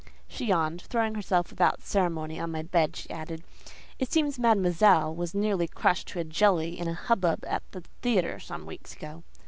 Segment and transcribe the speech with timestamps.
[0.27, 0.81] She yawned.
[0.81, 3.43] Throwing herself without ceremony on my bed she added,
[3.99, 8.39] "It seems Mademoiselle was nearly crushed to a jelly in a hubbub at the theatre
[8.39, 9.21] some weeks ago."